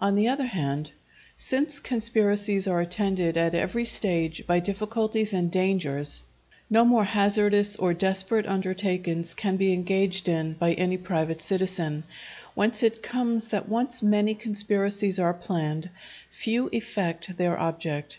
On 0.00 0.16
the 0.16 0.26
other 0.26 0.46
hand, 0.46 0.90
since 1.36 1.78
conspiracies 1.78 2.66
are 2.66 2.80
attended 2.80 3.36
at 3.36 3.54
every 3.54 3.84
stage 3.84 4.44
by 4.44 4.58
difficulties 4.58 5.32
and 5.32 5.48
dangers, 5.48 6.24
no 6.68 6.84
more 6.84 7.04
hazardous 7.04 7.76
or 7.76 7.94
desperate 7.94 8.46
undertakings 8.48 9.32
can 9.32 9.56
be 9.56 9.72
engaged 9.72 10.28
in 10.28 10.54
by 10.54 10.72
any 10.74 10.96
private 10.96 11.40
citizen; 11.40 12.02
whence 12.56 12.82
it 12.82 13.00
comes 13.00 13.46
that 13.50 13.68
while 13.68 13.86
many 14.02 14.34
conspiracies 14.34 15.20
are 15.20 15.32
planned, 15.32 15.88
few 16.28 16.68
effect 16.72 17.36
their 17.36 17.56
object. 17.56 18.18